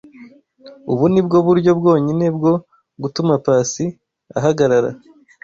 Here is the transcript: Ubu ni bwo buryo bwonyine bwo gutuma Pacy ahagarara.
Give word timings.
Ubu 0.91 1.05
ni 1.11 1.21
bwo 1.25 1.37
buryo 1.47 1.71
bwonyine 1.79 2.25
bwo 2.37 2.53
gutuma 3.01 3.33
Pacy 3.45 3.85
ahagarara. 4.37 4.89